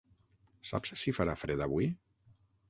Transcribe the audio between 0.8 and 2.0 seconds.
si farà fred avui?